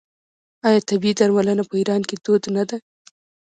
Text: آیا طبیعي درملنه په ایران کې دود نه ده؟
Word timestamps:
آیا 0.67 0.79
طبیعي 0.89 1.13
درملنه 1.19 1.63
په 1.69 1.73
ایران 1.79 2.01
کې 2.09 2.15
دود 2.25 2.43
نه 2.55 2.63
ده؟ 2.69 2.77